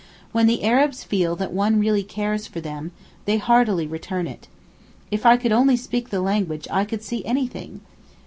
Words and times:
When 0.31 0.47
the 0.47 0.63
Arabs 0.63 1.03
feel 1.03 1.35
that 1.35 1.53
one 1.53 1.79
really 1.79 2.01
cares 2.01 2.47
for 2.47 2.59
them, 2.59 2.91
they 3.25 3.37
heartily 3.37 3.85
return 3.85 4.25
it. 4.25 4.47
If 5.11 5.27
I 5.27 5.37
could 5.37 5.51
only 5.51 5.77
speak 5.77 6.09
the 6.09 6.21
language 6.21 6.67
I 6.71 6.85
could 6.85 7.03
see 7.03 7.23
anything. 7.23 7.81